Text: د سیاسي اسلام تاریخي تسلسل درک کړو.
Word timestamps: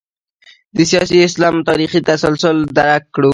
د 0.75 0.77
سیاسي 0.91 1.17
اسلام 1.27 1.55
تاریخي 1.69 1.99
تسلسل 2.09 2.57
درک 2.77 3.03
کړو. 3.15 3.29